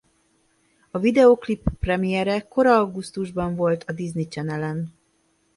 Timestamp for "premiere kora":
1.79-2.75